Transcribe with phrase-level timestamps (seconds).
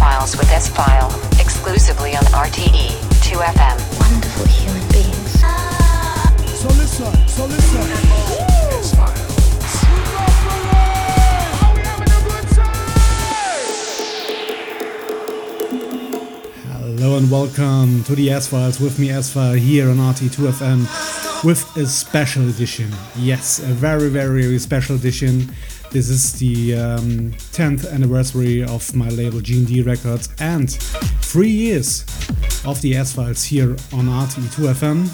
[0.00, 2.88] S-Files with S-File, exclusively on RTE
[3.20, 3.76] 2FM.
[4.00, 5.40] Wonderful human beings.
[6.58, 7.82] So listen, so listen.
[16.72, 21.76] Hello and welcome to the S Files with me, S File, here on RT2FM with
[21.76, 22.90] a special edition.
[23.16, 25.52] Yes, a very, very, very special edition.
[25.90, 30.70] This is the um, 10th anniversary of my label G&D Records and
[31.20, 32.02] three years
[32.64, 35.08] of the S Files here on RTE2FM.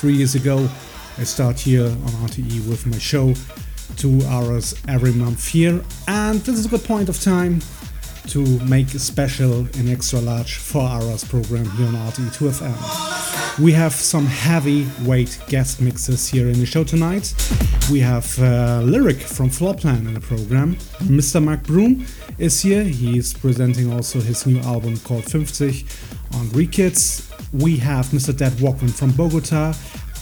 [0.00, 0.68] Three years ago,
[1.16, 3.34] I start here on RTE with my show,
[3.96, 7.60] two hours every month here, and this is a good point of time
[8.26, 13.23] to make a special and extra large 4 hours program here on RTE2FM.
[13.60, 17.32] We have some heavyweight guest mixes here in the show tonight.
[17.88, 20.74] We have uh, Lyric from Floorplan in the program.
[21.04, 21.40] Mr.
[21.40, 22.04] Mark Broom
[22.36, 22.82] is here.
[22.82, 25.66] He is presenting also his new album called 50
[26.34, 27.30] on Rekids.
[27.52, 28.36] We have Mr.
[28.36, 29.72] Dead Walkman from Bogota,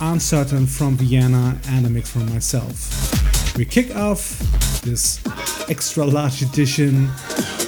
[0.03, 3.57] Uncertain from Vienna, and a mix from myself.
[3.57, 4.39] We kick off
[4.83, 5.25] this
[5.71, 7.09] extra large edition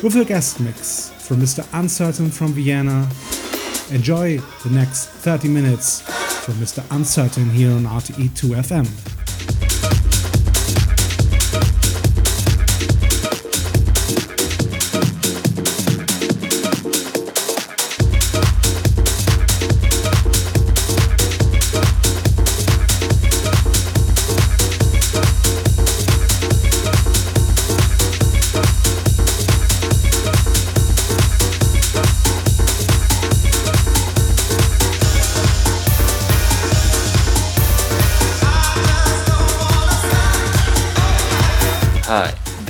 [0.02, 1.66] with a guest mix from Mr.
[1.72, 3.08] Uncertain from Vienna.
[3.94, 6.00] Enjoy the next 30 minutes
[6.44, 6.84] from Mr.
[6.90, 9.23] Uncertain here on RTE2 FM.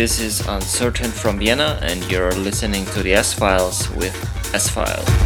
[0.05, 4.15] This is Uncertain from Vienna, and you're listening to the S Files with
[4.55, 5.24] S File.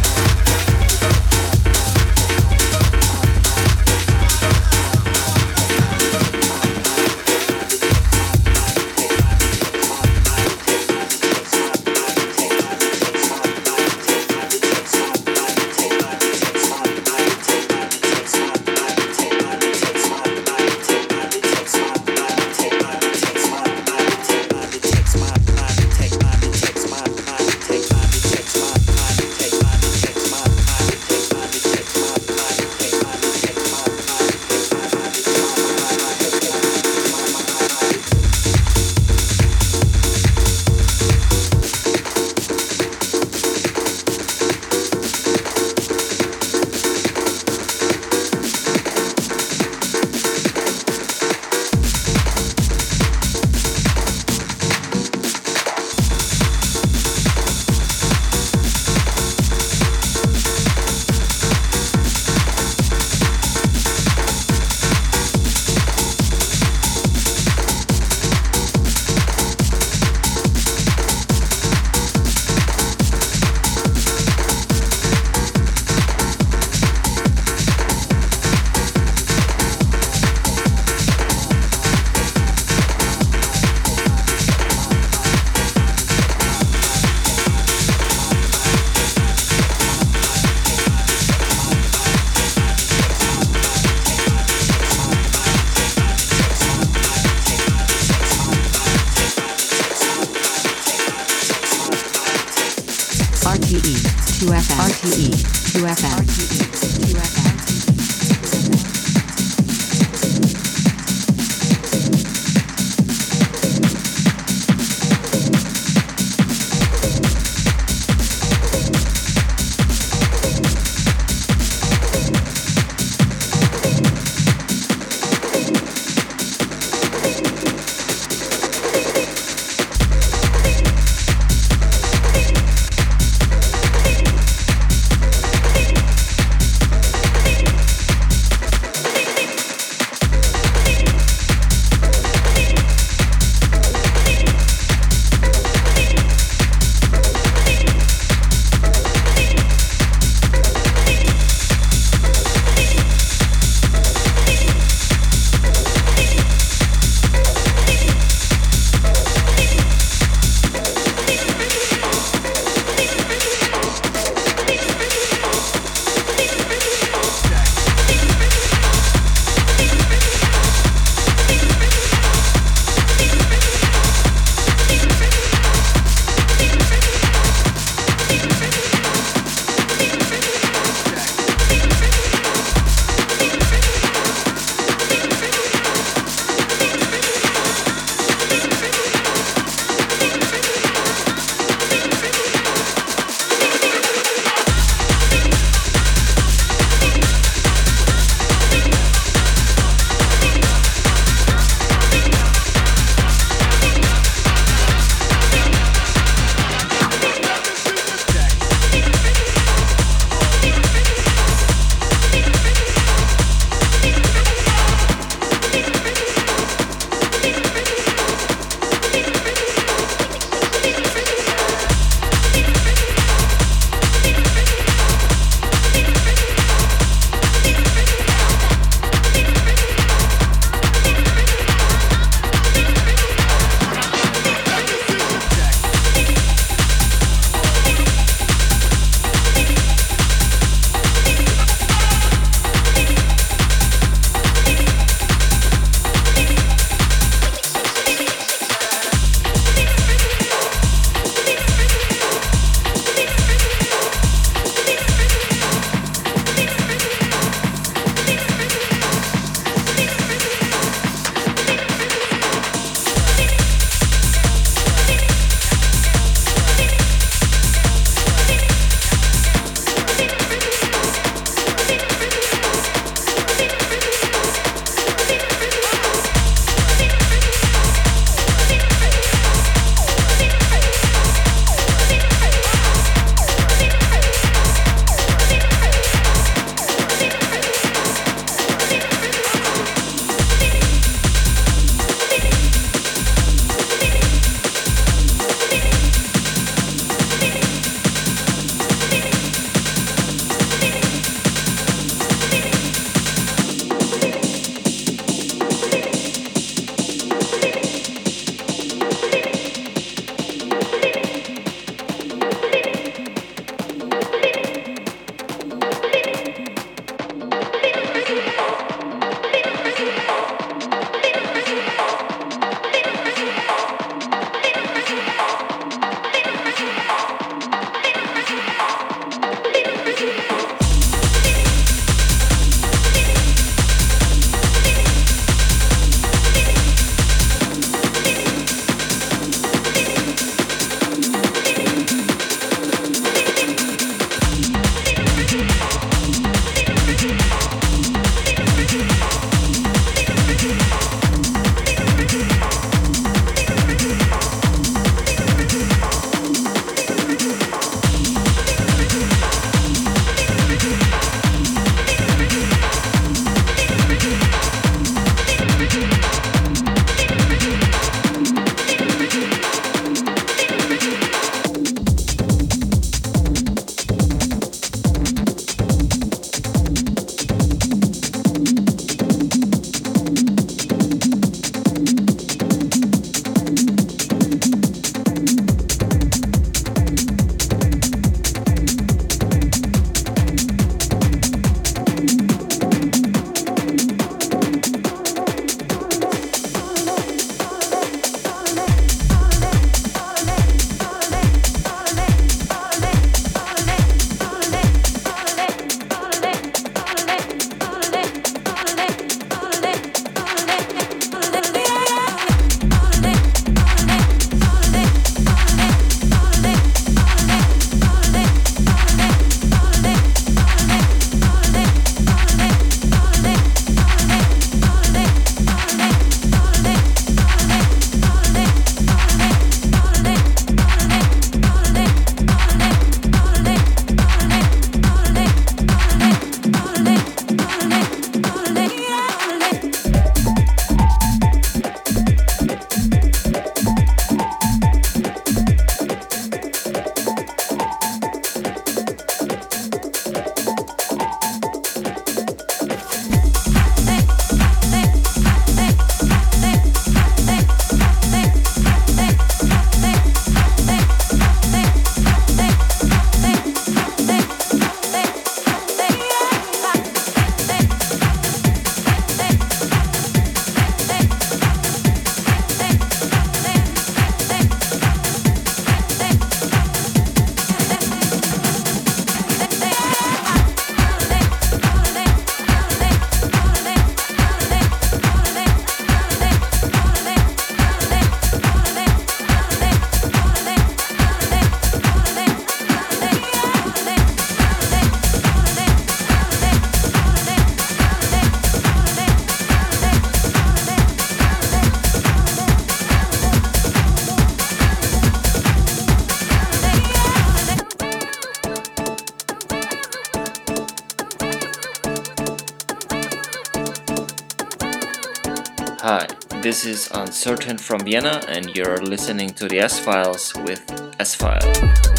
[516.69, 520.83] This is Uncertain from Vienna, and you're listening to the S Files with
[521.19, 522.18] S File.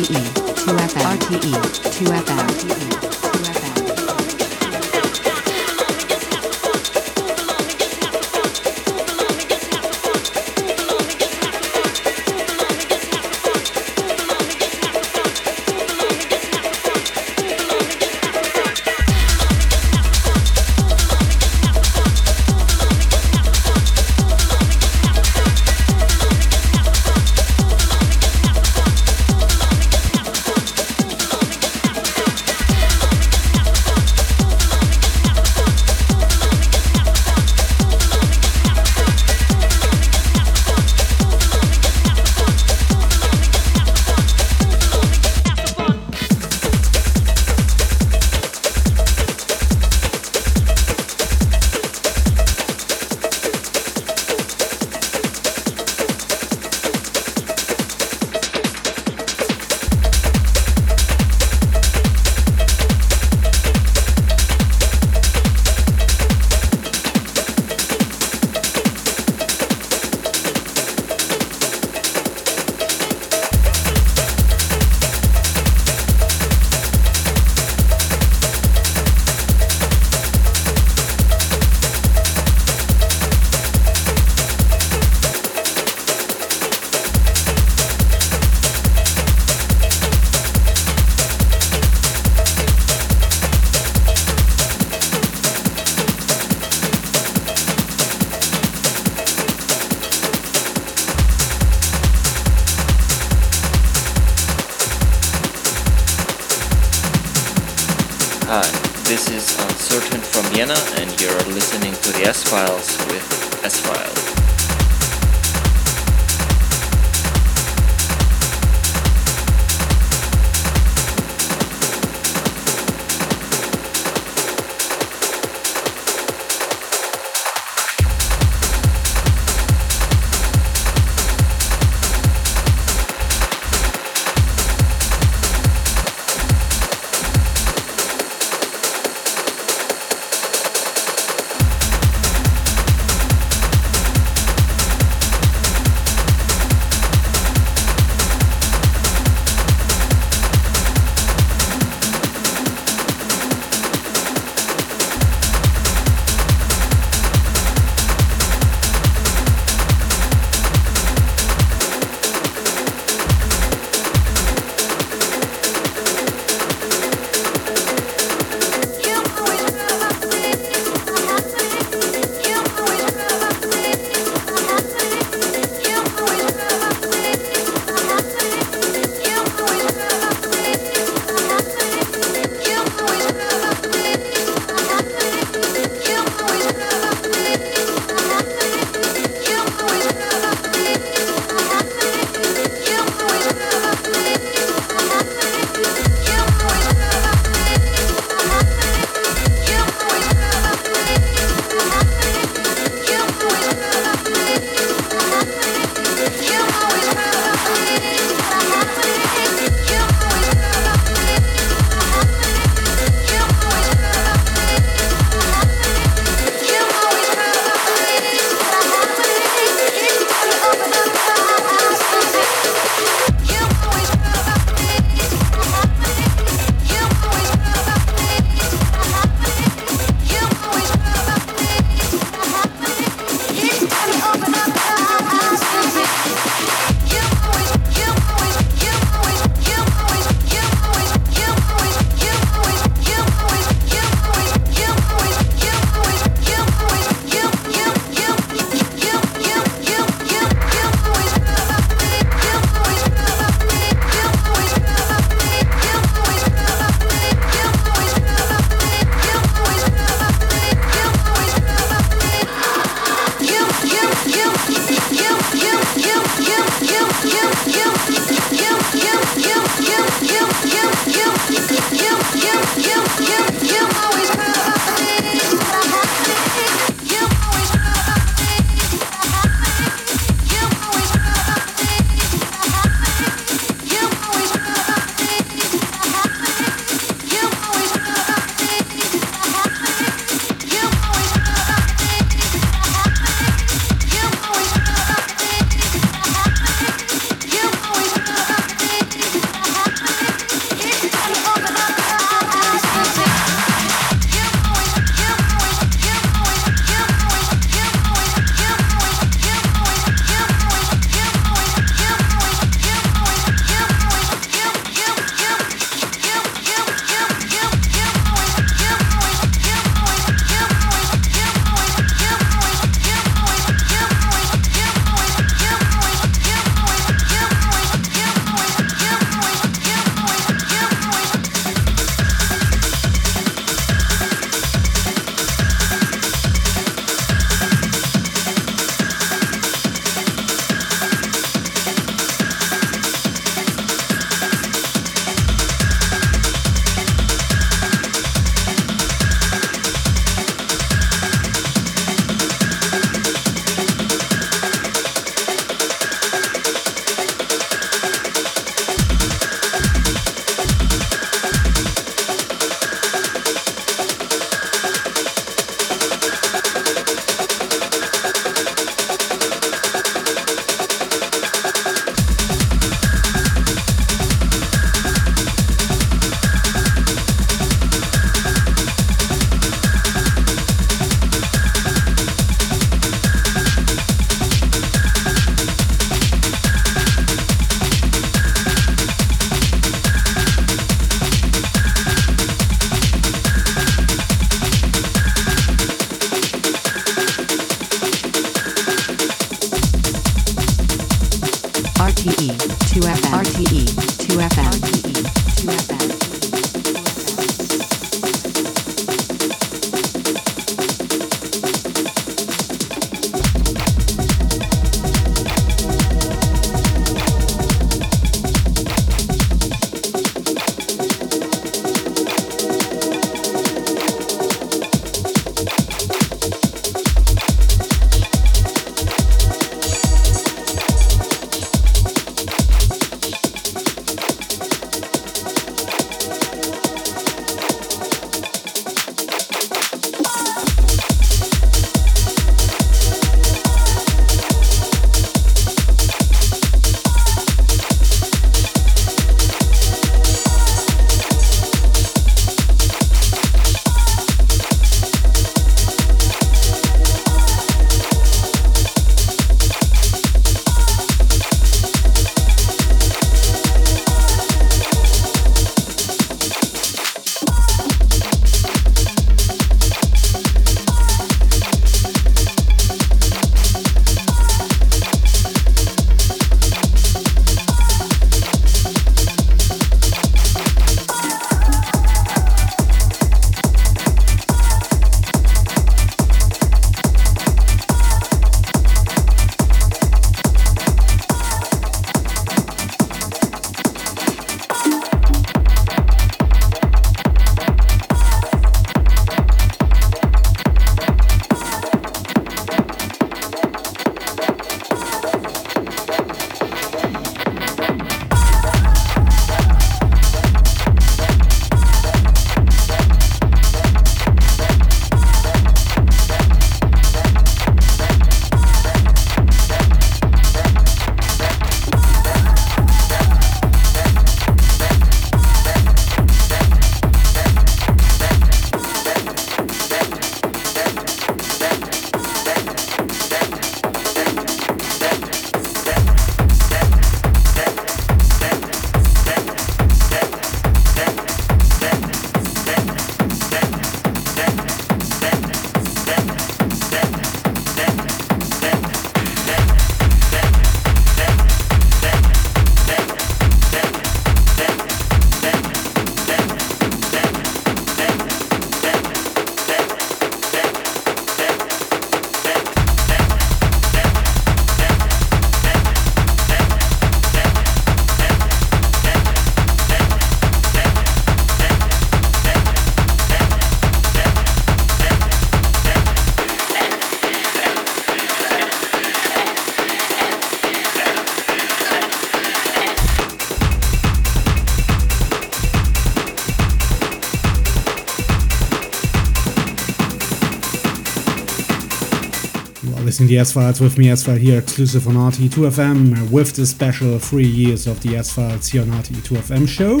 [593.18, 597.18] Listening to S Files with me, S File here, exclusive on RT2FM, with the special
[597.18, 600.00] three years of the S Files here on RT2FM show.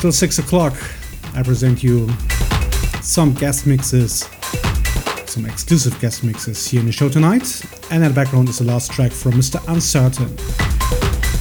[0.00, 0.74] Till 6 o'clock,
[1.34, 2.08] I present you
[3.02, 4.28] some guest mixes,
[5.26, 7.60] some exclusive guest mixes here in the show tonight.
[7.90, 9.60] And in the background is the last track from Mr.
[9.66, 10.36] Uncertain.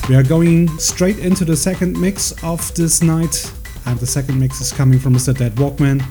[0.09, 3.53] We are going straight into the second mix of this night,
[3.85, 5.37] and the second mix is coming from Mr.
[5.37, 6.01] Dead Walkman.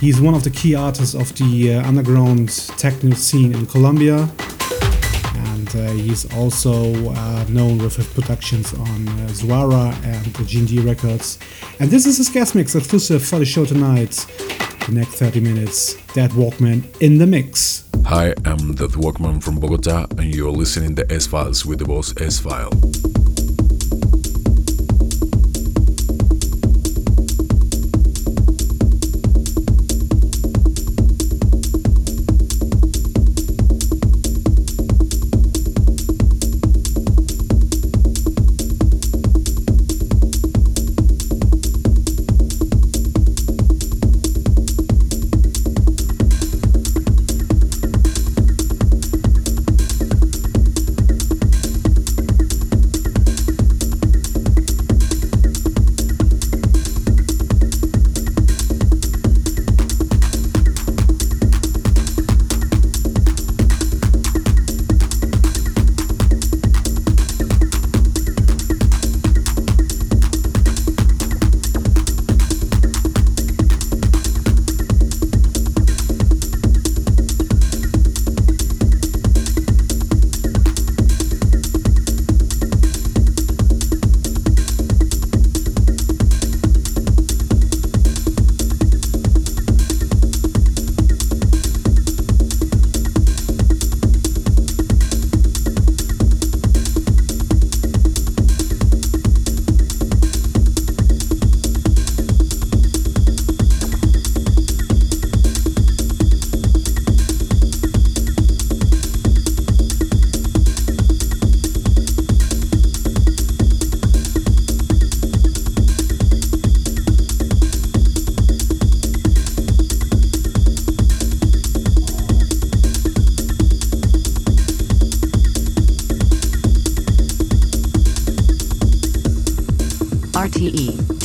[0.00, 4.28] He's one of the key artists of the uh, underground techno scene in Colombia.
[5.54, 10.80] And uh, he's also uh, known with his productions on uh, Zwara and the G&D
[10.80, 11.38] Records.
[11.80, 14.26] And this is his guest mix exclusive for the show tonight.
[14.86, 17.84] The next 30 minutes, Dead Walkman in the mix.
[18.04, 22.12] Hi, I'm Dead Walkman from Bogota, and you're listening to S Files with the boss
[22.20, 22.70] S File.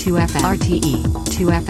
[0.09, 1.68] 2FM RTE 2FM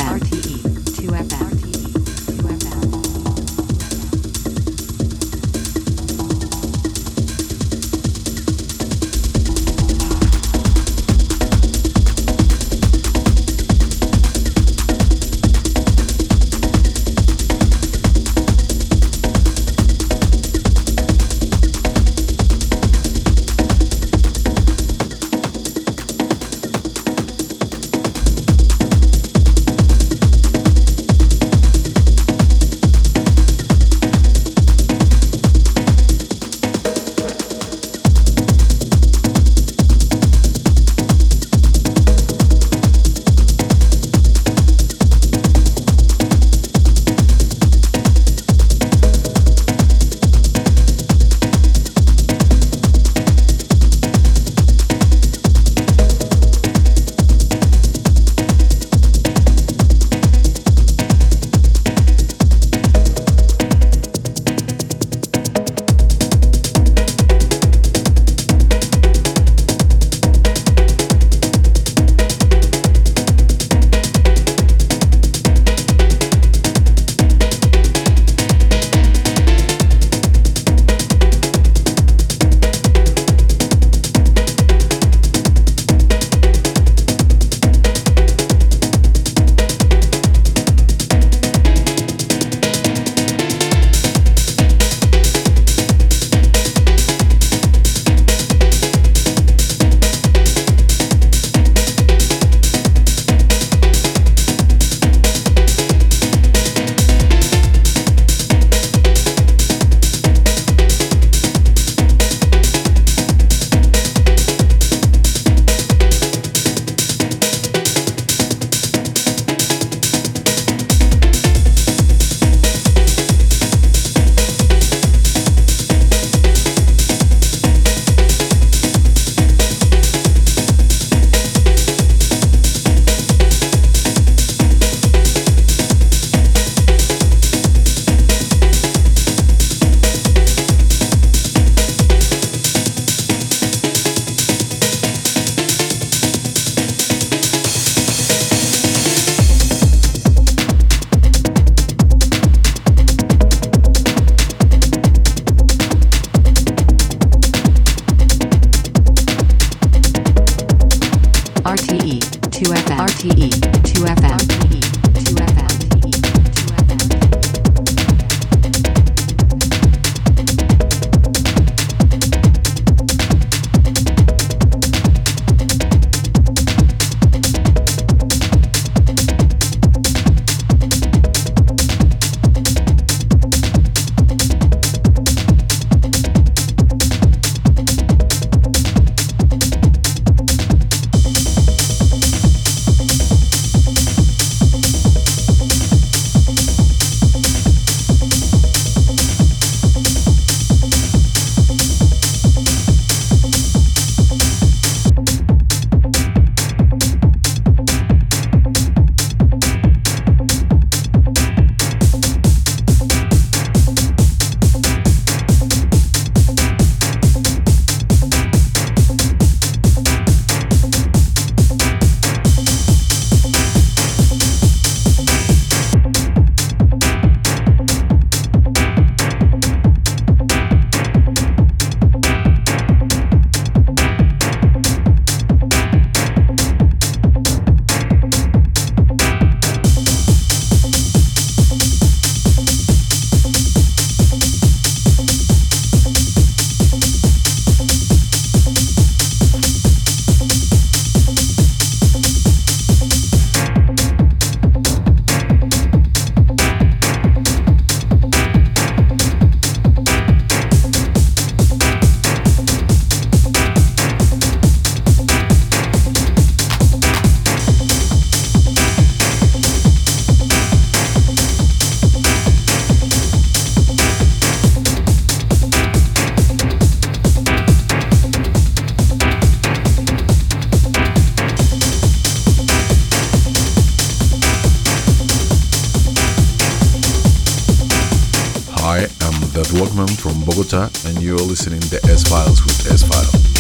[291.05, 293.58] and you're listening to S Files with S File.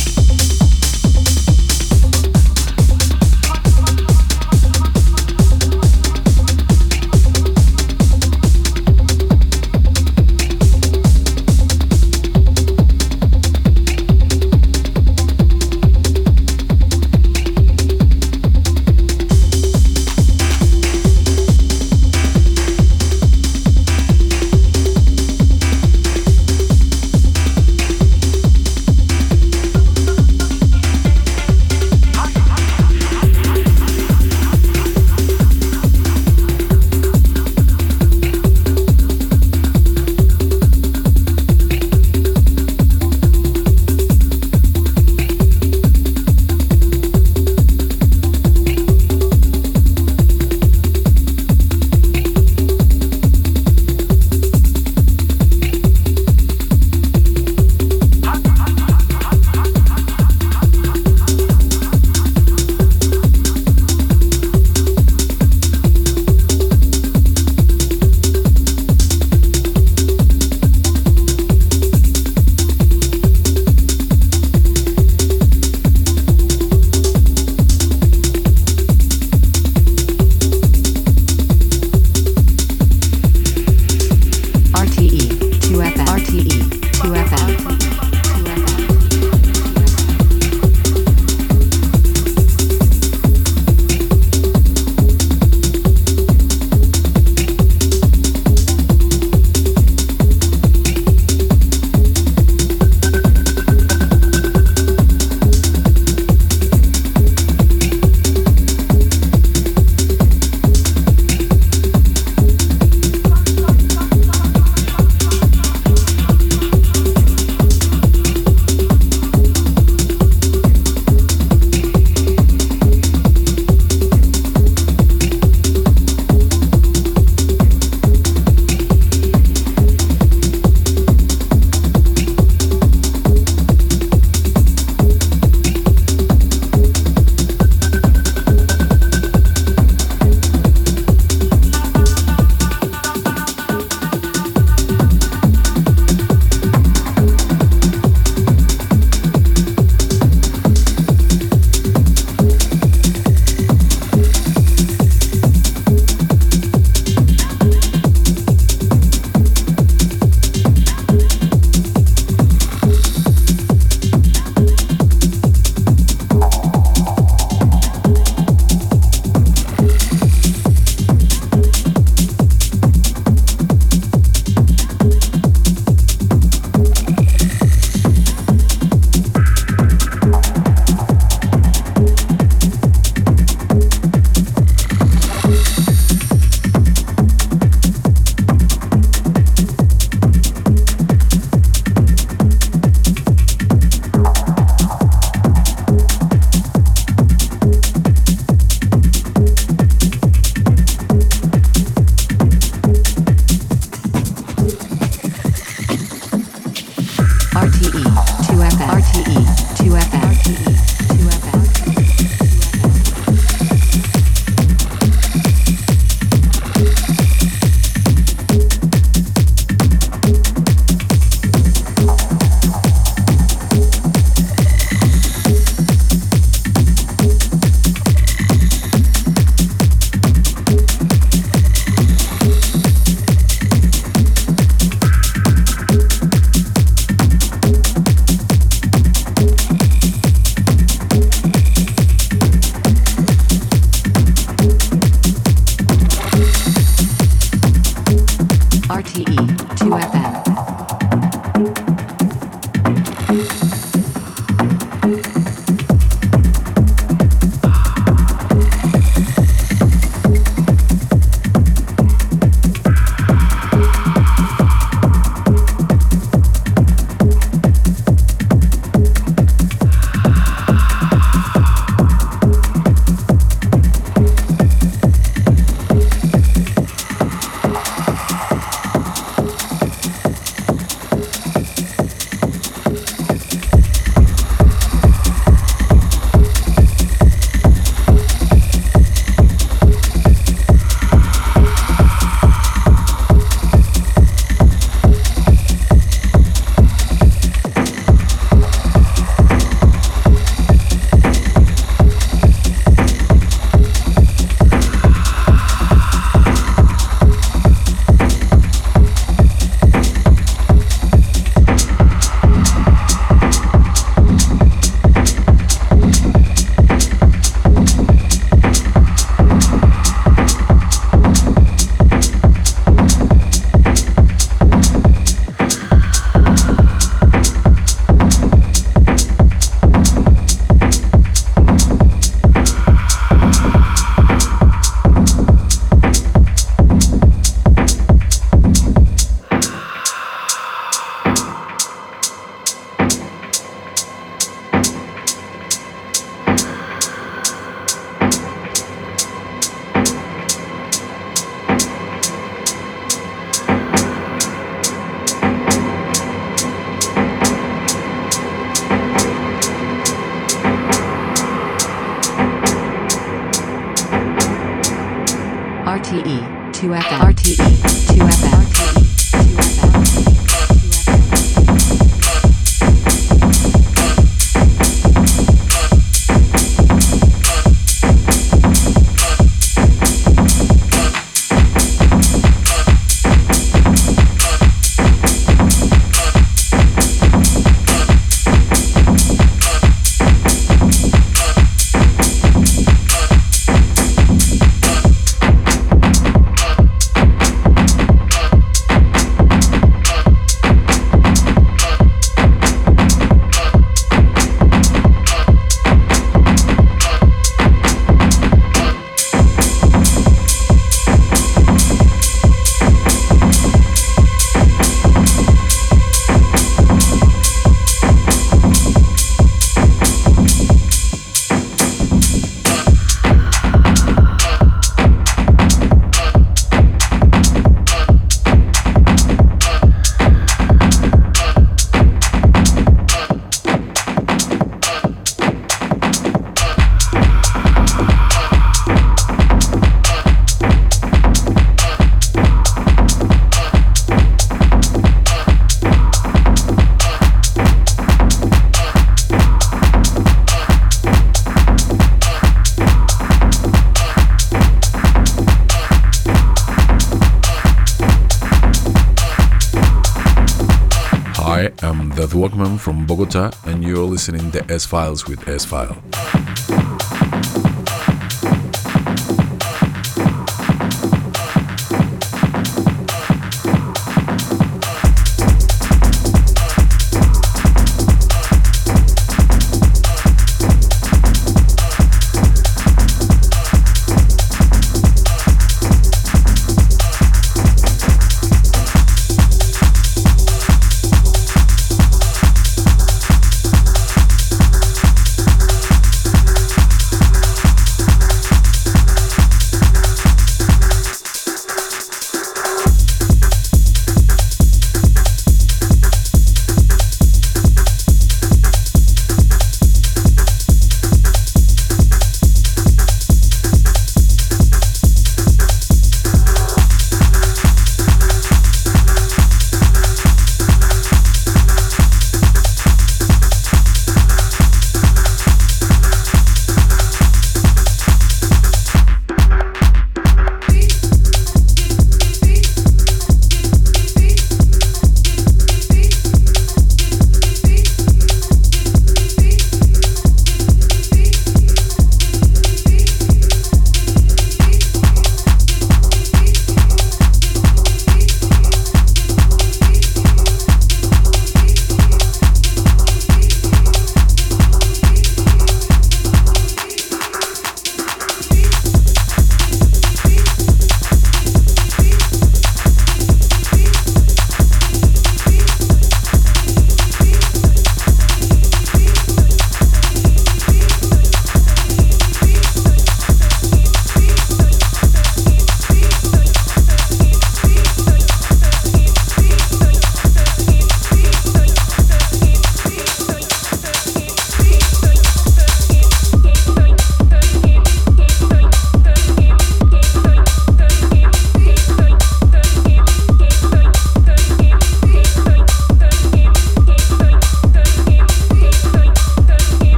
[462.33, 465.95] Walkman from Bogota, and you're listening to S Files with S File.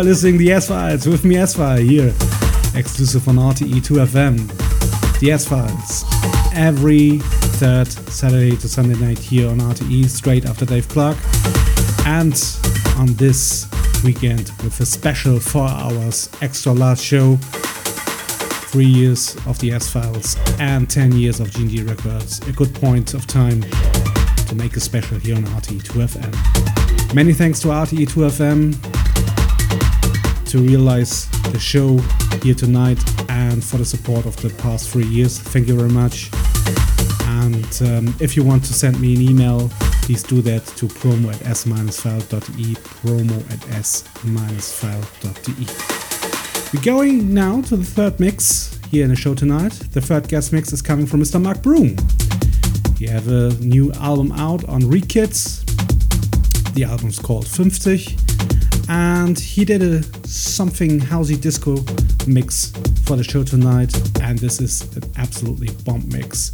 [0.00, 2.14] Are listening the S Files with me, S File, here,
[2.74, 5.20] exclusive on RTE 2FM.
[5.20, 6.04] The S Files,
[6.54, 7.18] every
[7.58, 11.18] third Saturday to Sunday night here on RTE, straight after Dave Clarke.
[12.06, 12.32] And
[12.96, 13.68] on this
[14.02, 17.36] weekend with a special four hours extra large show.
[18.72, 22.38] Three years of the S Files and 10 years of G&G Records.
[22.48, 27.14] A good point of time to make a special here on RTE 2FM.
[27.14, 28.89] Many thanks to RTE 2FM
[30.50, 31.96] to realize the show
[32.42, 32.98] here tonight
[33.30, 35.38] and for the support of the past three years.
[35.38, 36.28] Thank you very much.
[37.38, 39.68] And um, if you want to send me an email,
[40.02, 45.66] please do that to promo at s-file.de, promo at s-file.de.
[46.76, 49.72] We're going now to the third mix here in the show tonight.
[49.92, 51.40] The third guest mix is coming from Mr.
[51.40, 51.96] Mark Broom.
[52.98, 55.64] He have a new album out on Rekids.
[56.74, 58.16] The album's called 50
[58.88, 60.19] and he did a
[60.60, 61.74] something housey disco
[62.26, 62.70] mix
[63.06, 63.90] for the show tonight
[64.20, 66.52] and this is an absolutely bomb mix.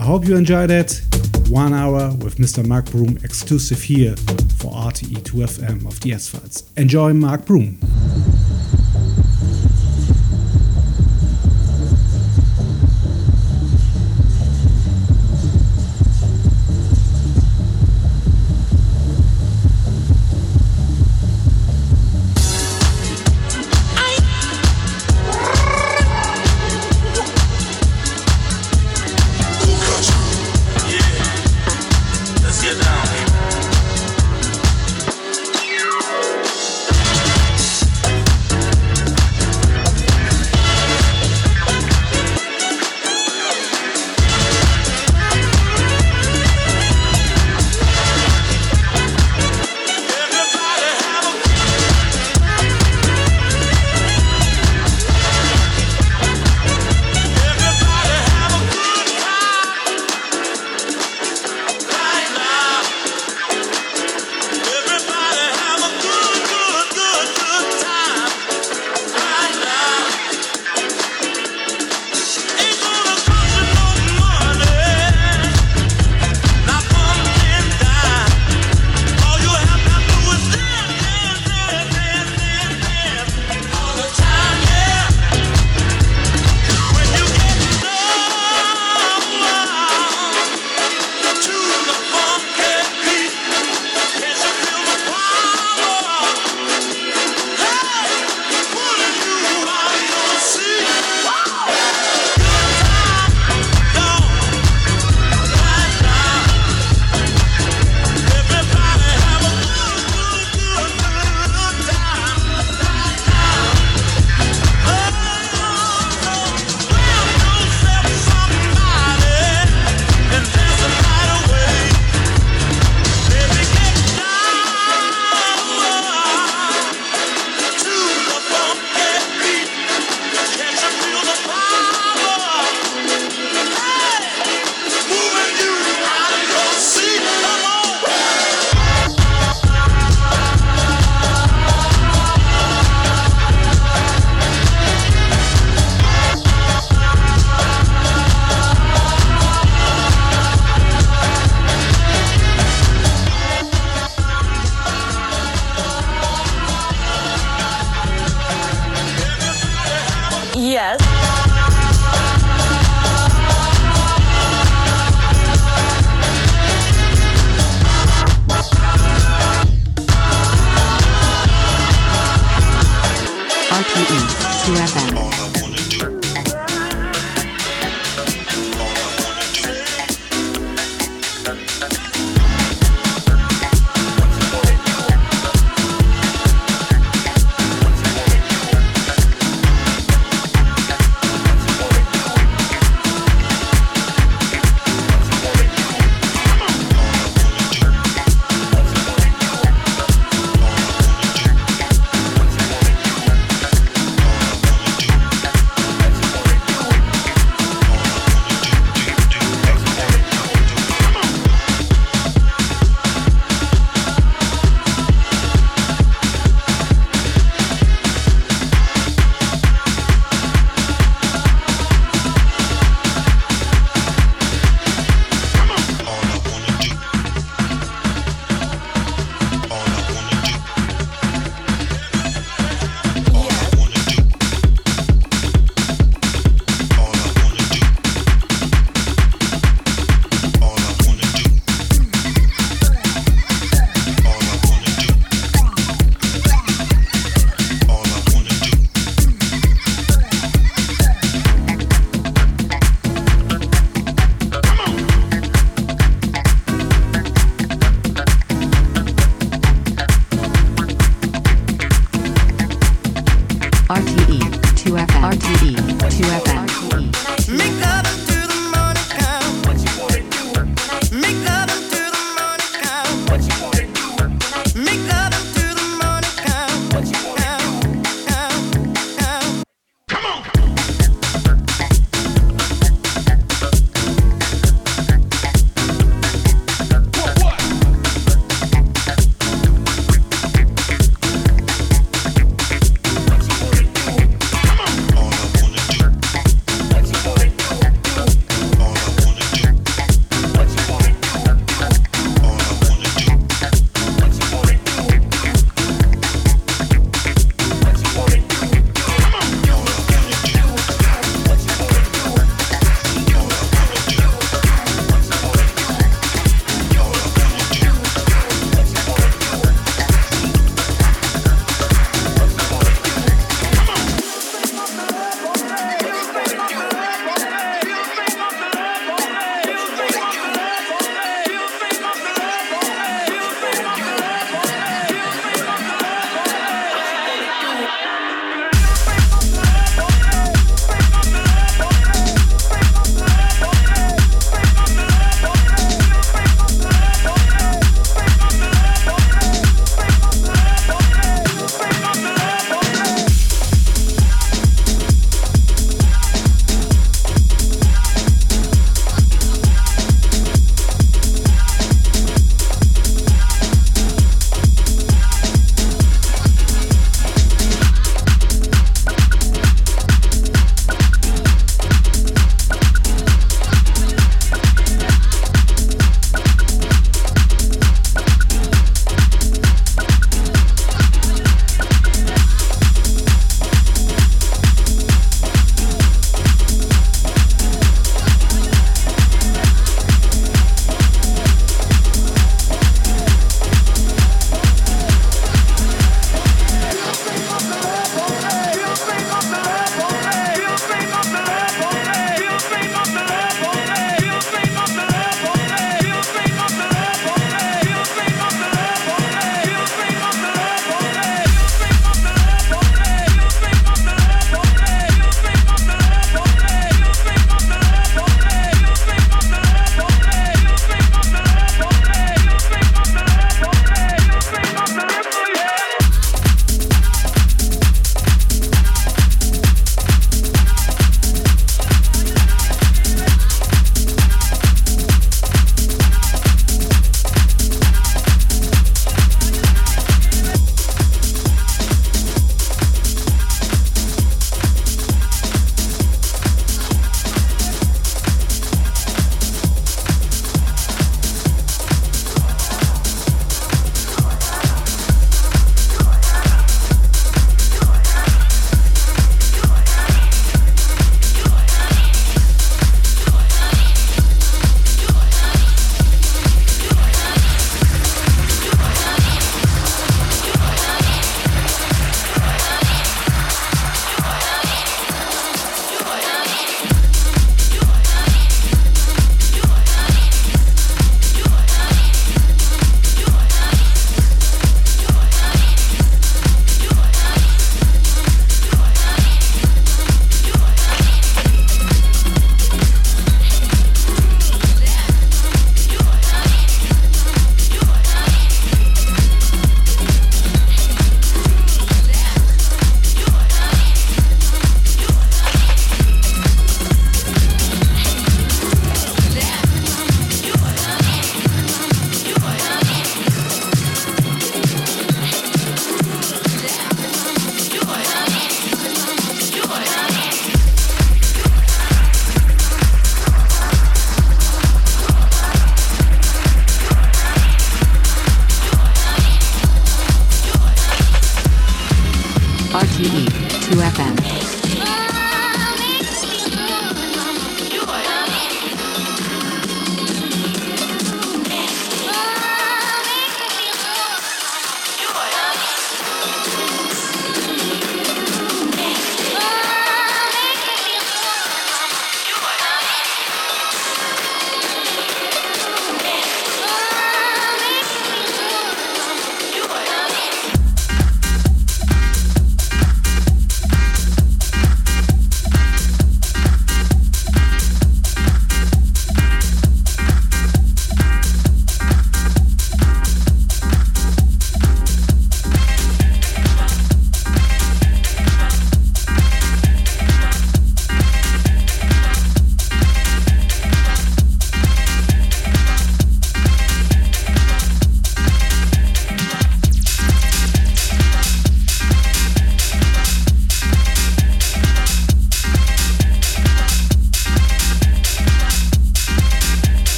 [0.00, 1.02] I hope you enjoyed it.
[1.50, 4.16] One hour with mr mark broom exclusive here
[4.56, 7.78] for rte2fm of the s files enjoy mark broom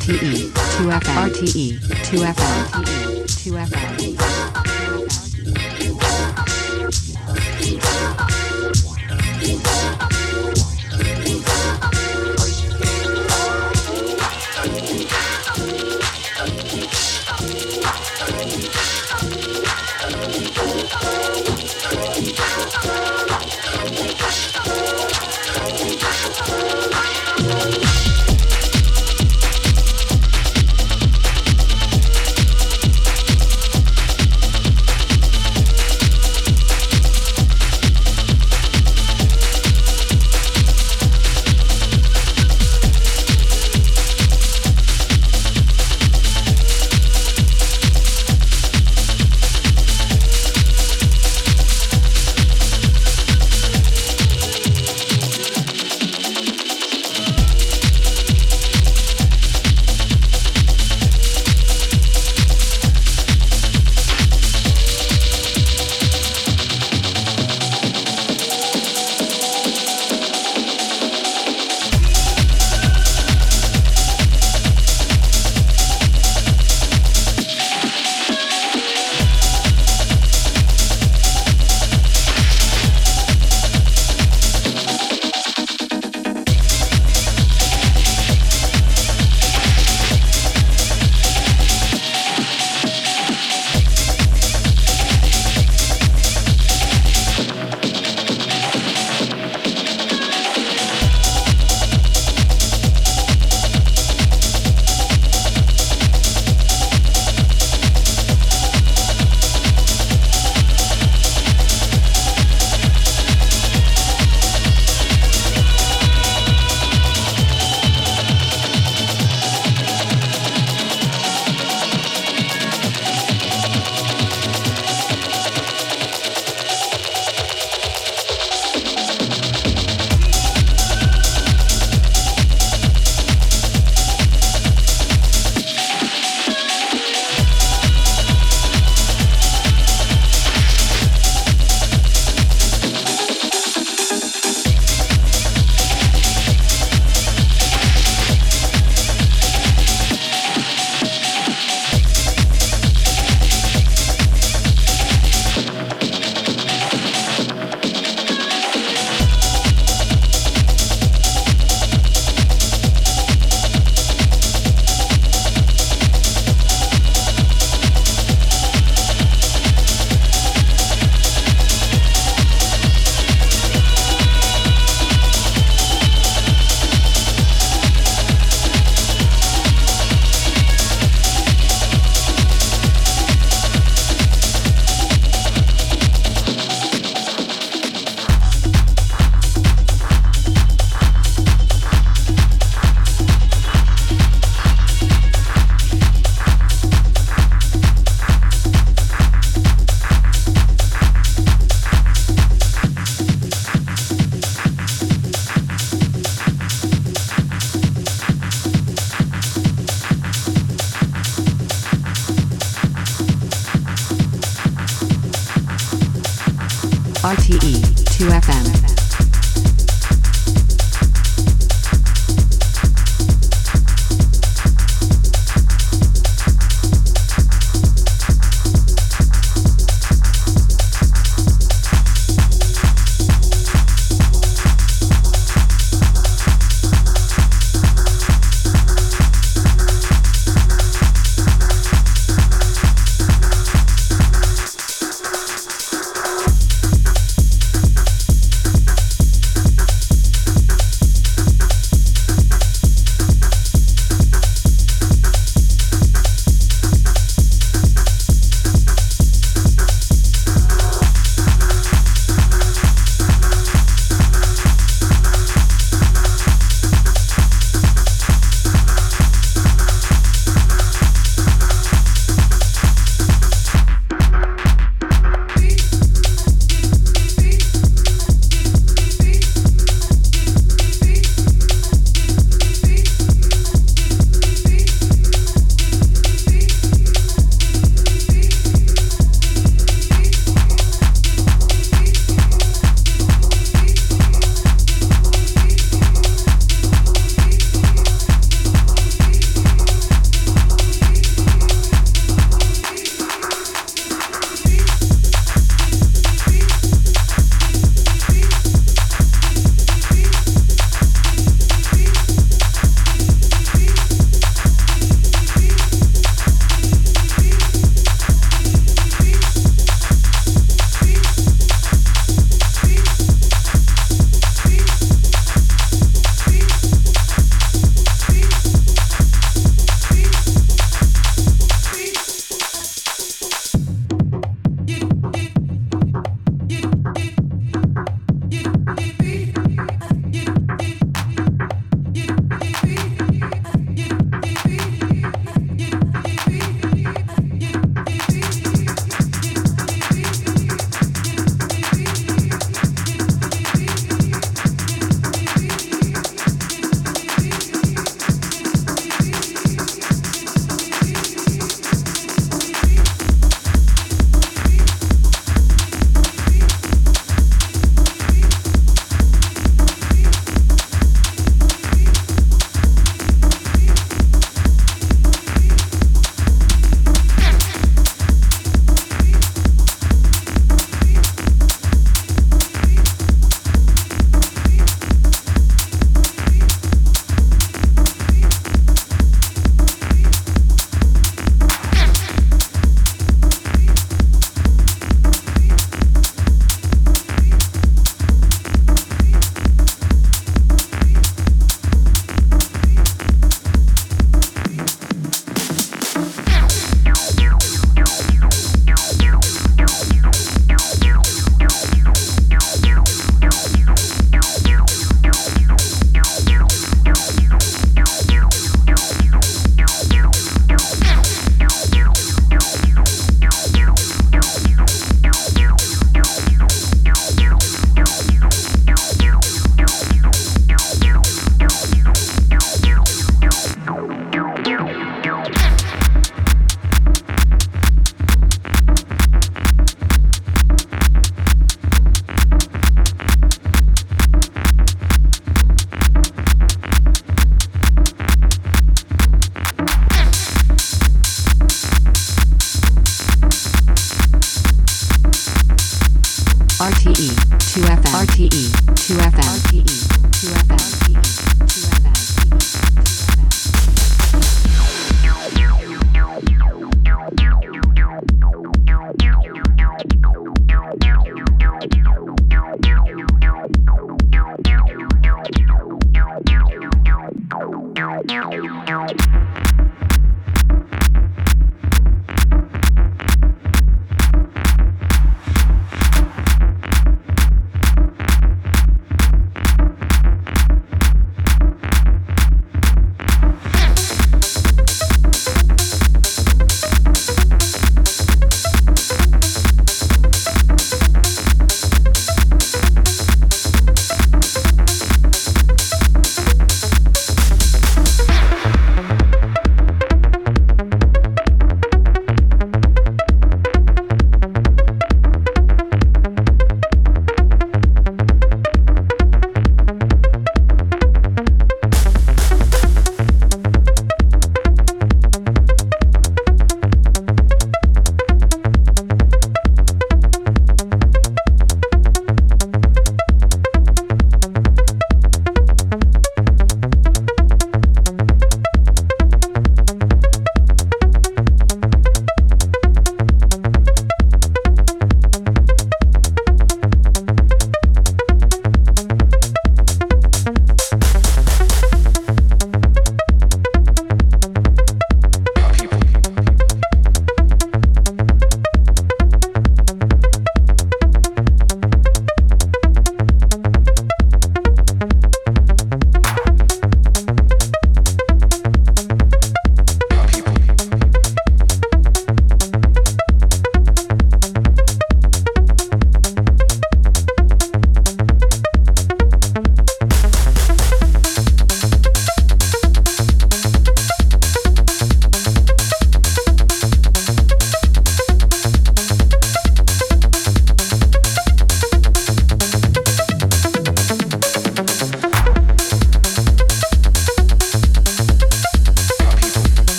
[0.00, 0.48] RTE
[0.80, 1.78] 2FM RTE
[2.08, 2.89] 2FM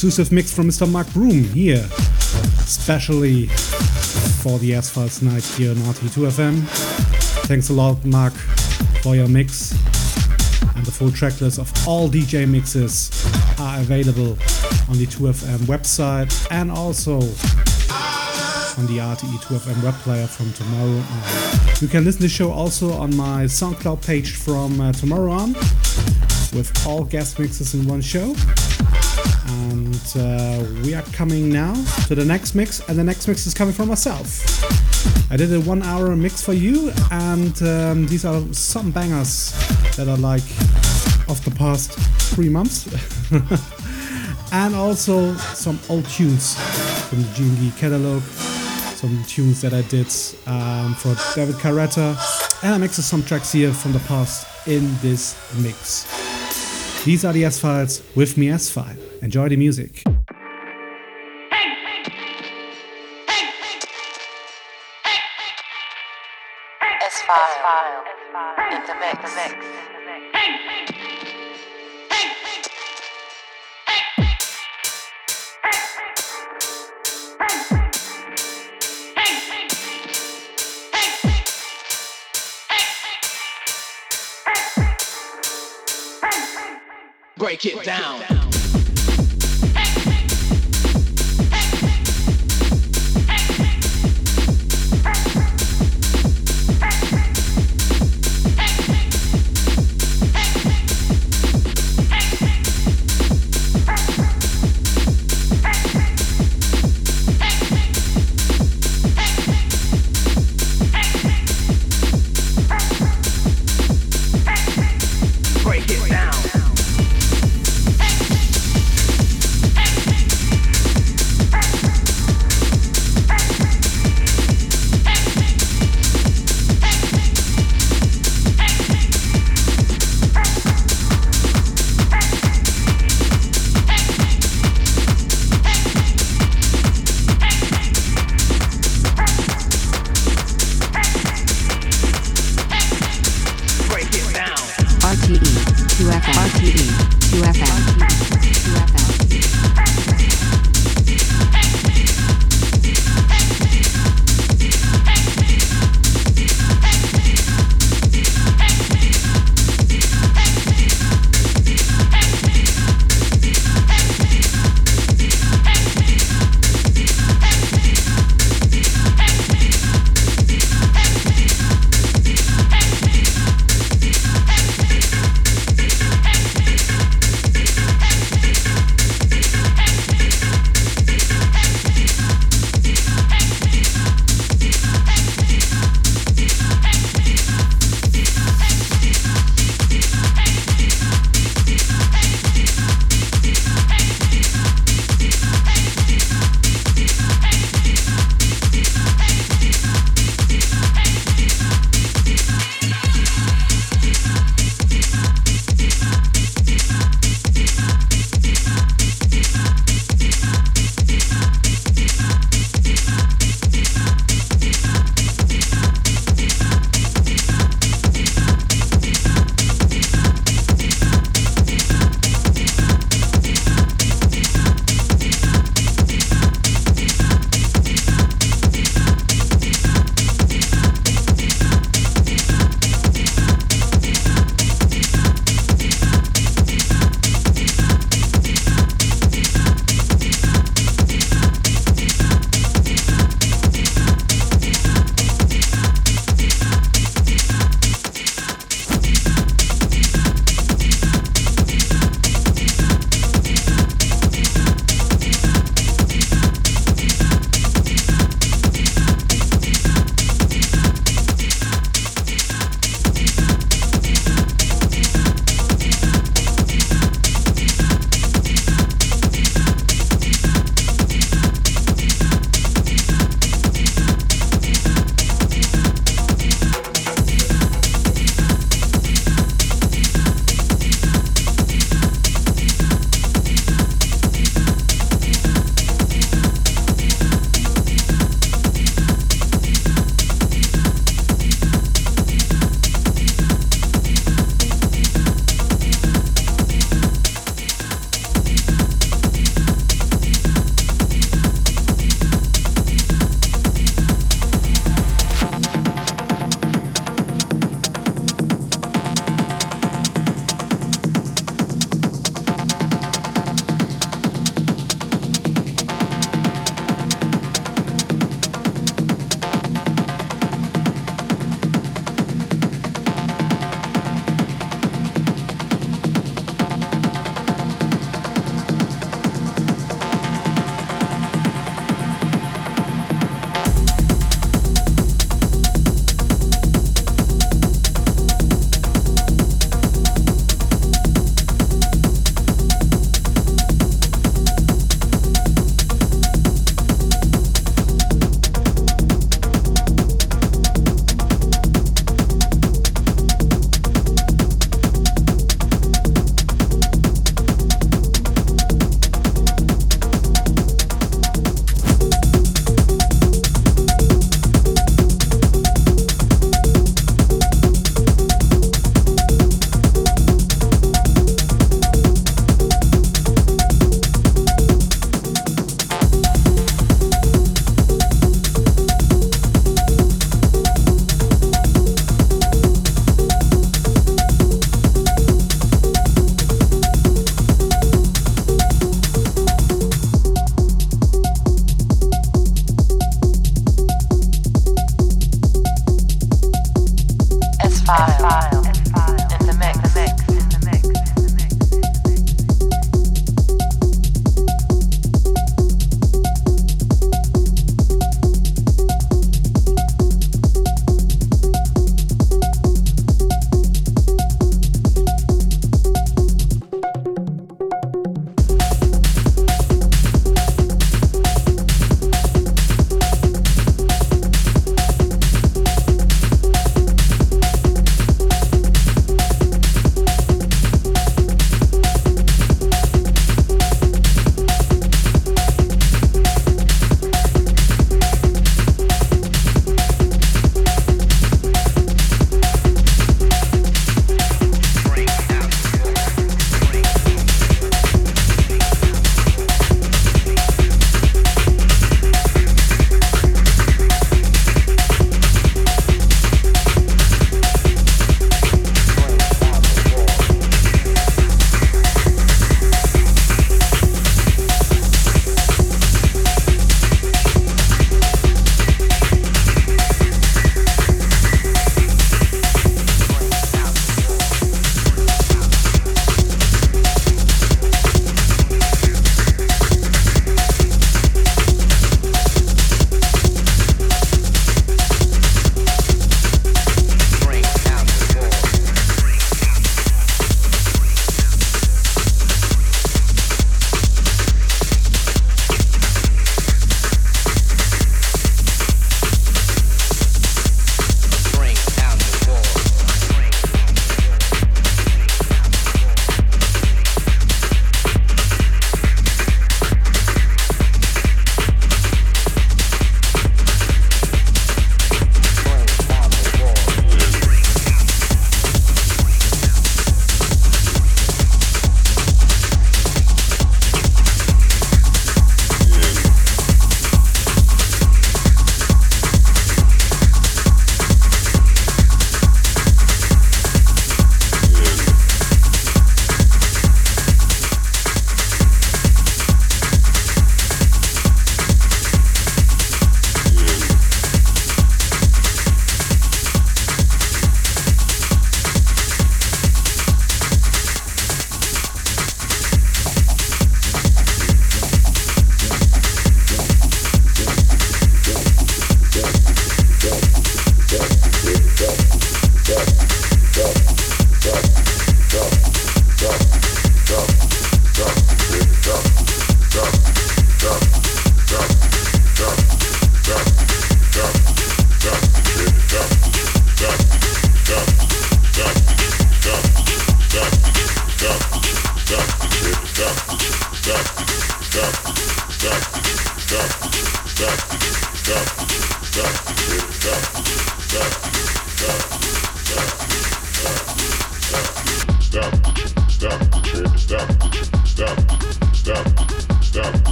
[0.00, 0.90] exclusive mix from Mr.
[0.90, 1.86] Mark Broom here,
[2.60, 3.48] especially
[4.40, 6.62] for the Files night here on RTE2FM.
[7.44, 8.32] Thanks a lot, Mark,
[9.02, 9.72] for your mix.
[10.74, 13.10] And the full track list of all DJ mixes
[13.60, 14.38] are available
[14.88, 17.16] on the 2FM website and also
[18.80, 21.82] on the RTE2FM web player from tomorrow on.
[21.82, 25.52] You can listen to the show also on my SoundCloud page from uh, tomorrow on
[26.54, 28.34] with all guest mixes in one show.
[30.16, 31.72] Uh, we are coming now
[32.06, 34.28] to the next mix, and the next mix is coming from myself.
[35.30, 39.52] I did a one hour mix for you, and um, these are some bangers
[39.96, 40.42] that are like
[41.28, 41.92] of the past
[42.34, 42.88] three months.
[44.52, 46.56] and also some old tunes
[47.08, 48.22] from the GMD catalog,
[48.96, 50.08] some tunes that I did
[50.46, 52.16] um, for David Carretta,
[52.64, 56.06] and I mixed some tracks here from the past in this mix.
[57.04, 58.99] These are the S Files with me S File.
[59.22, 60.02] Enjoy the music.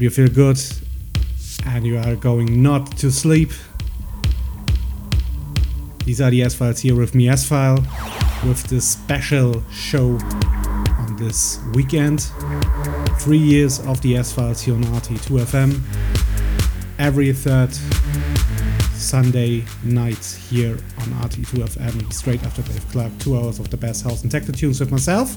[0.00, 0.58] Hope you feel good
[1.66, 3.50] and you are going not to sleep.
[6.06, 7.84] These are the S Files here with me, S File,
[8.42, 10.12] with this special show
[10.96, 12.30] on this weekend.
[13.18, 15.78] Three years of the S Files here on RTE2FM.
[16.98, 17.74] Every third
[18.94, 23.18] Sunday night here on RTE2FM, straight after Dave Clarke.
[23.18, 25.36] Two hours of the best house and techno tunes with myself.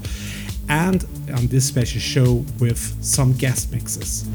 [0.70, 4.26] And on this special show with some guest mixes.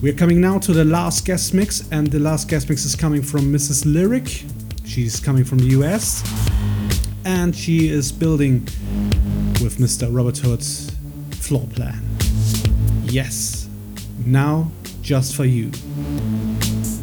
[0.00, 3.22] We're coming now to the last guest mix, and the last guest mix is coming
[3.22, 3.84] from Mrs.
[3.84, 4.44] Lyric.
[4.84, 6.22] She's coming from the US,
[7.24, 8.64] and she is building
[9.62, 10.08] with Mr.
[10.14, 10.90] Robert Hood's
[11.30, 12.00] Floorplan.
[13.04, 13.68] Yes,
[14.24, 14.70] now
[15.02, 15.70] just for you.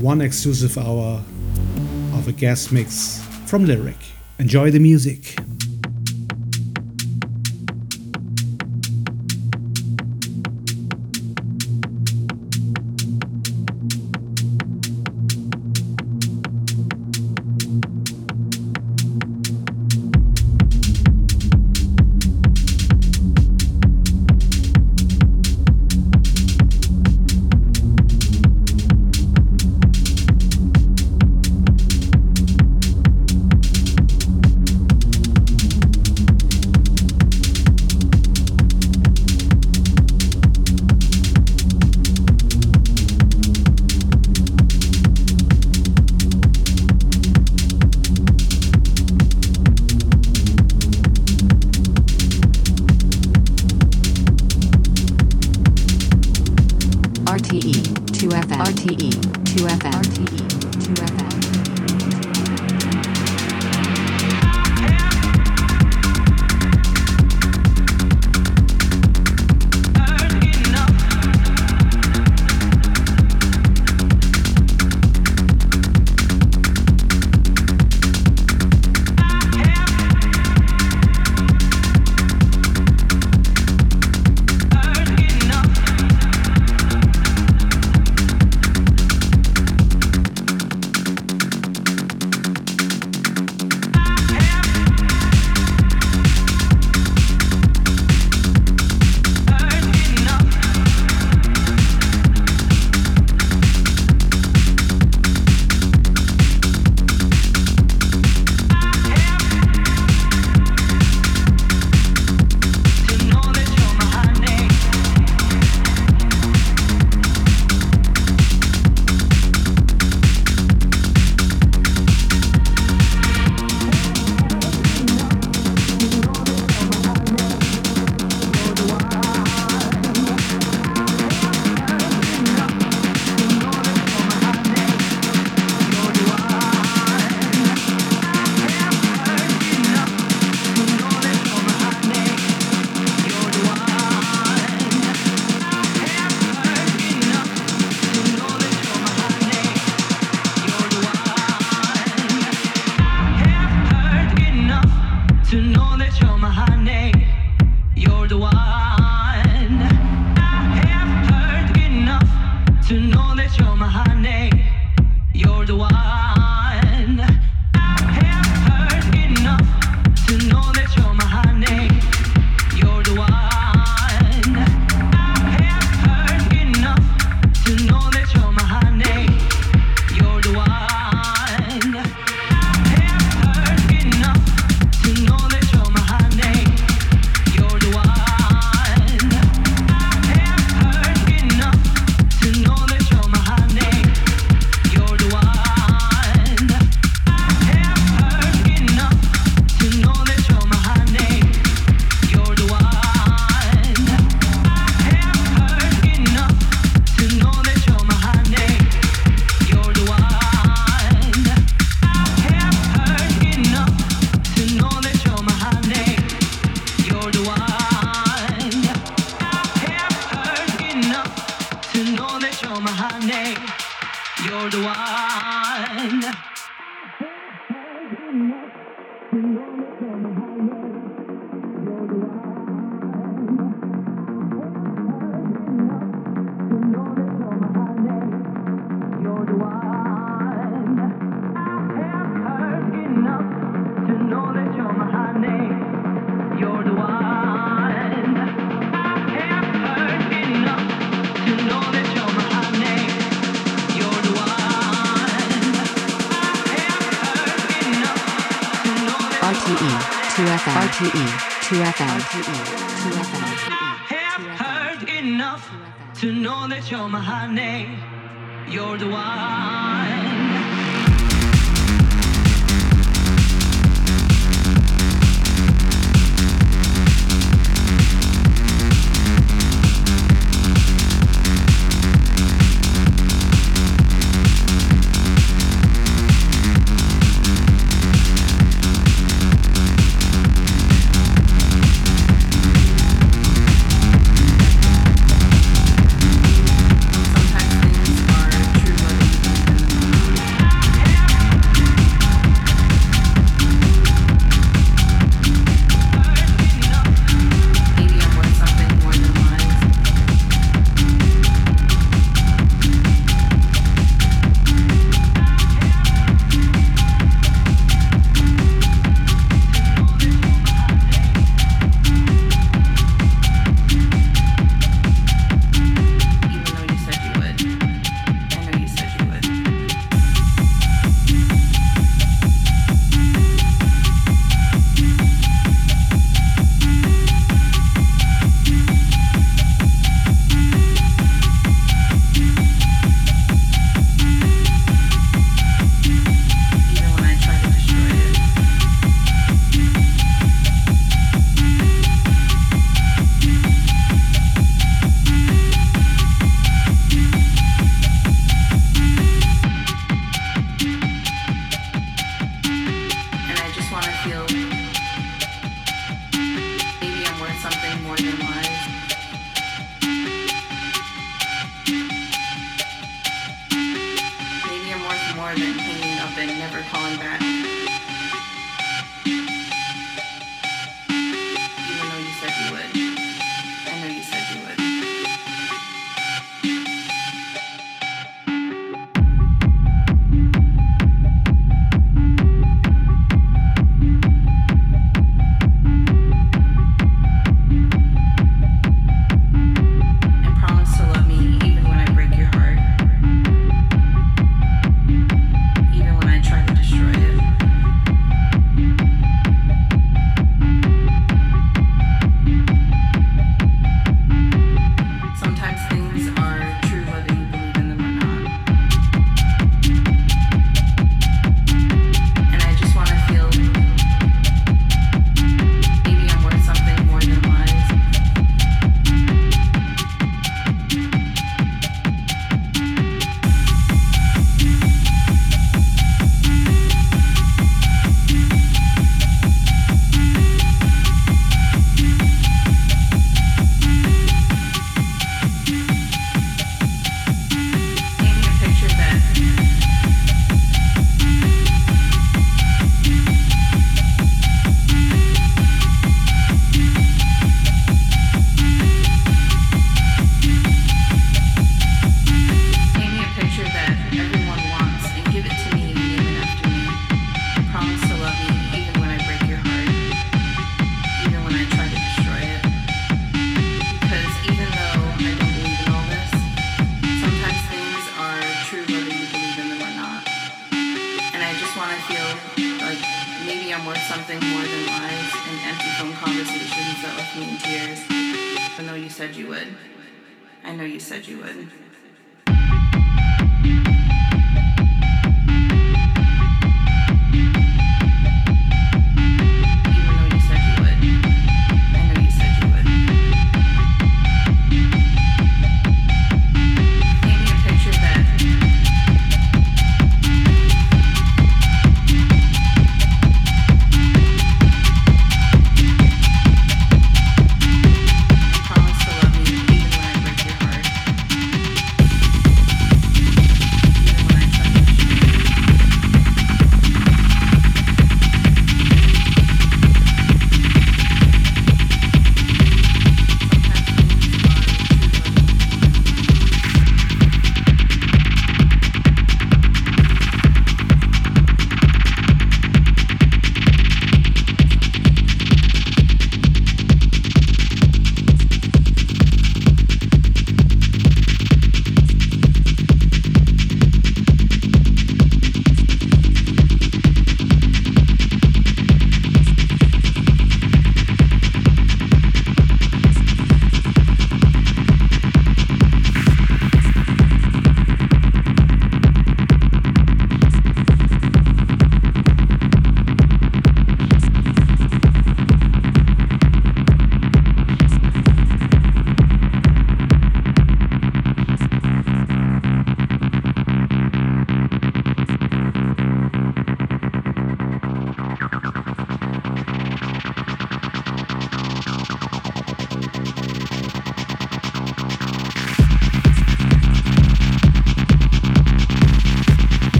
[0.00, 1.22] One exclusive hour
[2.14, 3.98] of a guest mix from Lyric.
[4.38, 5.36] Enjoy the music.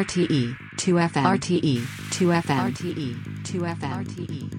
[0.00, 1.76] RTE 2FM RTE
[2.08, 3.08] 2FM RTE
[3.44, 4.49] 2FM RTE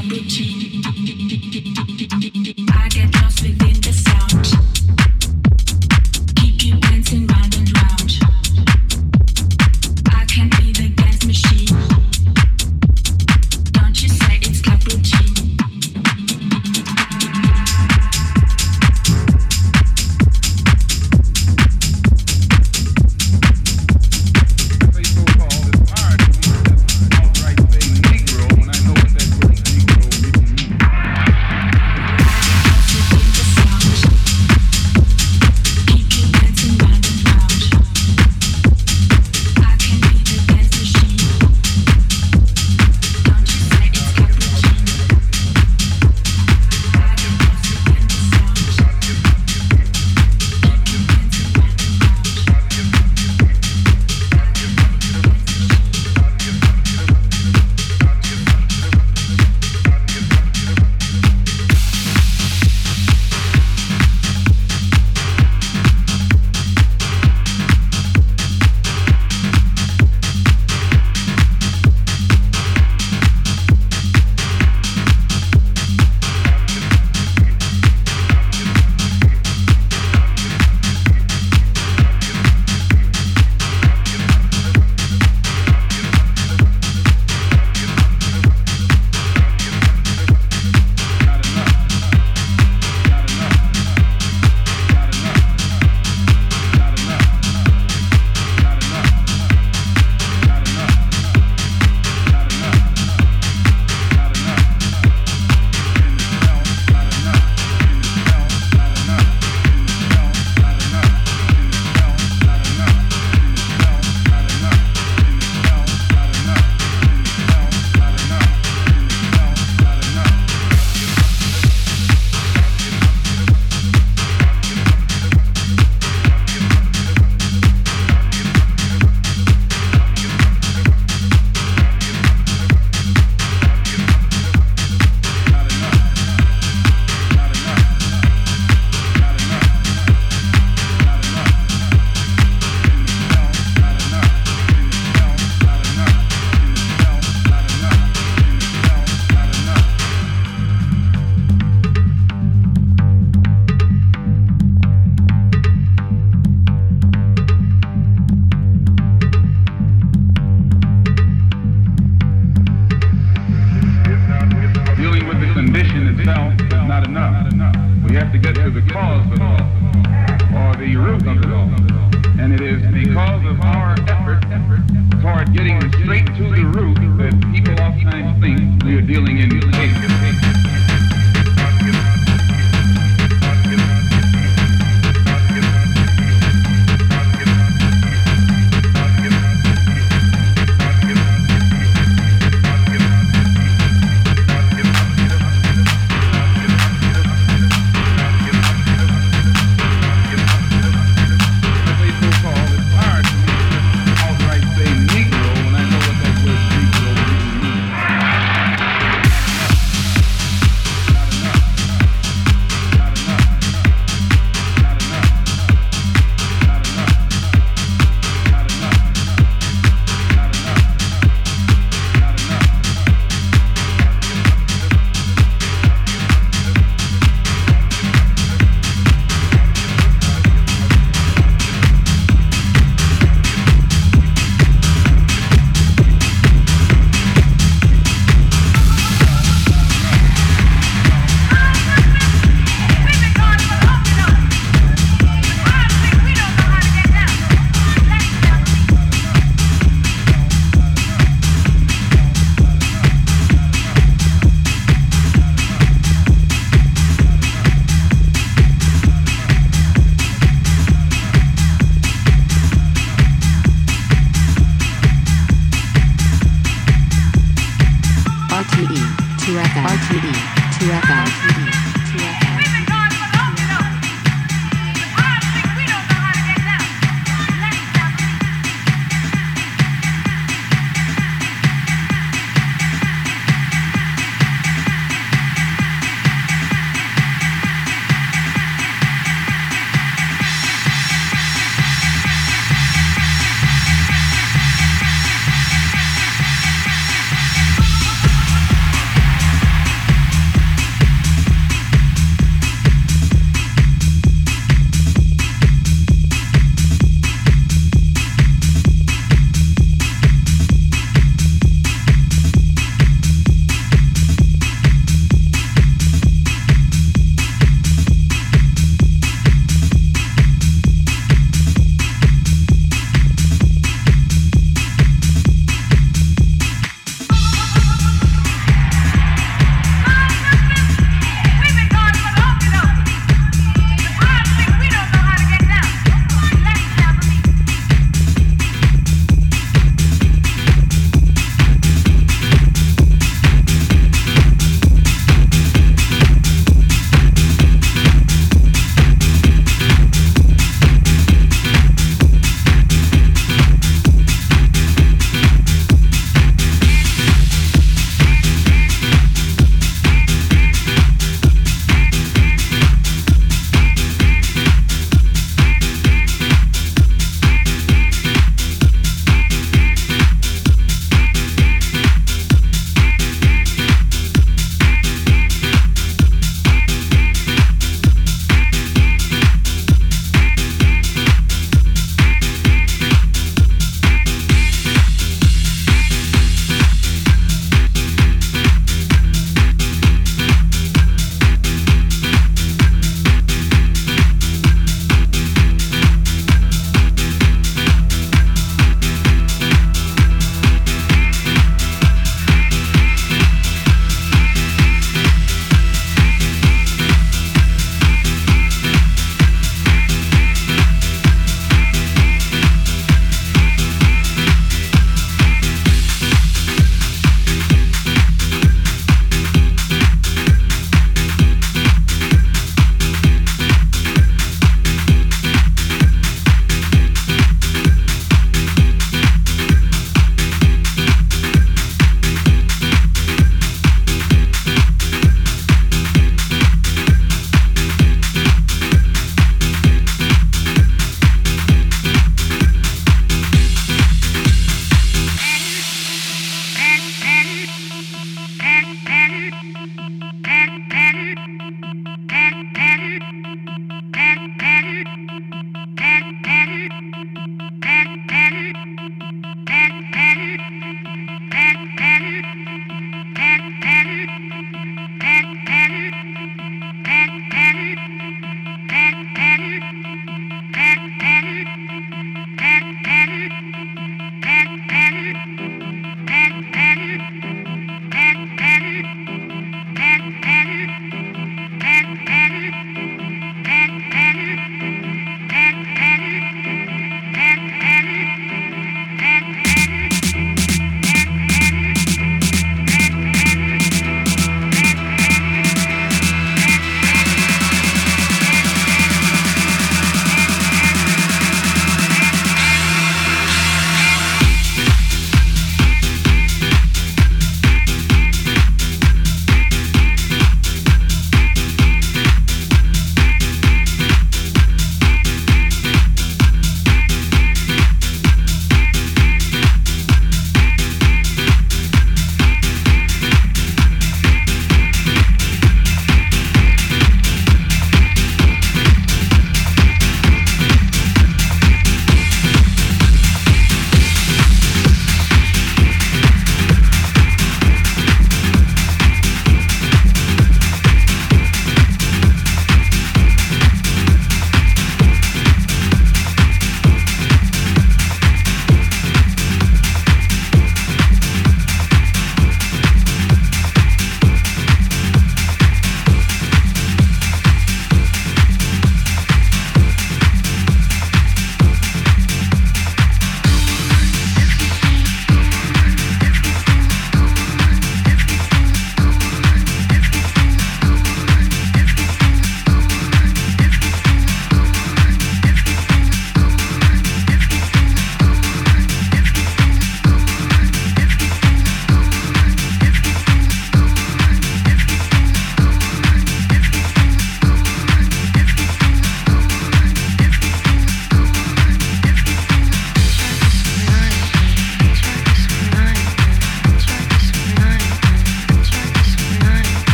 [0.00, 0.99] Appetit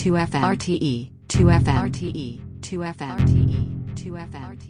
[0.00, 3.60] 2FM RTE 2FM RTE 2FM RTE
[3.96, 4.69] 2FM RTE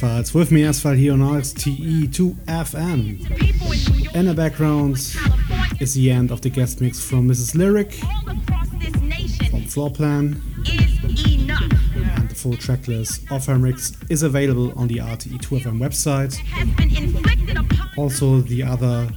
[0.00, 4.14] S-Files with me, S-File, here on RTE2FM.
[4.14, 4.96] In the background
[5.78, 7.54] is the end of the guest mix from Mrs.
[7.54, 7.92] Lyric,
[9.50, 10.40] from Floorplan,
[12.16, 16.34] and the full track list of her mix is available on the RTE2FM website.
[17.98, 19.10] Also, the other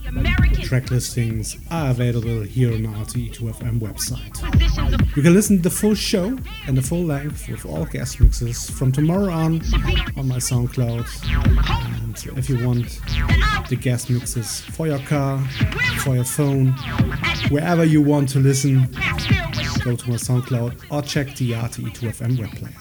[0.64, 4.44] track listings are available here on the RTE2FM website.
[5.16, 6.38] You can listen to the full show
[6.68, 9.62] and the full length with all guest mixes from tomorrow on
[10.24, 11.06] on my SoundCloud.
[12.02, 13.02] And if you want
[13.68, 15.40] the guest mixes for your car,
[16.00, 16.68] for your phone,
[17.50, 18.84] wherever you want to listen,
[19.84, 22.74] go to my SoundCloud or check the RTE2FM web player.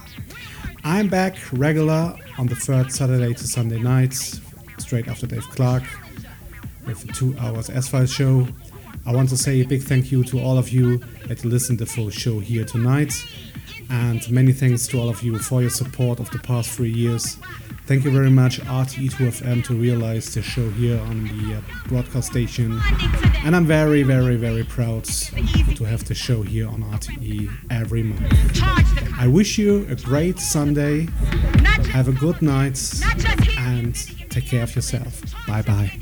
[0.85, 4.41] I'm back regular on the third Saturday to Sunday nights,
[4.79, 5.85] straight after Dave Clarke,
[6.87, 8.47] with a two hours S-Files show.
[9.05, 11.87] I want to say a big thank you to all of you that listened to
[11.87, 13.13] the full show here tonight.
[14.27, 17.39] And many thanks to all of you for your support of the past three years.
[17.87, 22.81] Thank you very much, RTE2FM, to realize the show here on the uh, broadcast station.
[23.45, 28.61] And I'm very, very, very proud to have the show here on RTE every month.
[29.19, 31.09] I wish you a great Sunday.
[31.91, 32.79] Have a good night
[33.59, 33.95] and
[34.31, 35.23] take care of yourself.
[35.47, 35.93] Bye bye.